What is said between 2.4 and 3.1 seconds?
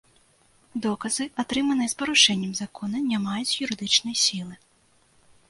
закона,